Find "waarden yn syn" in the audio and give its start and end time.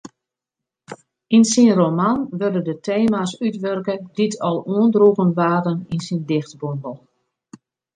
5.39-6.19